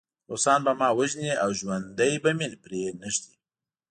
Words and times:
روسان 0.29 0.59
به 0.65 0.73
ما 0.79 0.89
وژني 0.99 1.31
او 1.43 1.49
ژوندی 1.59 2.13
به 2.23 2.31
مې 2.37 2.47
پرېنږدي 2.63 3.33